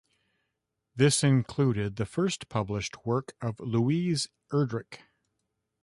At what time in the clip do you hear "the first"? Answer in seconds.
1.97-2.49